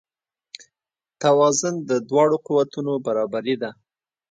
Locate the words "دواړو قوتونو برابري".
2.09-3.55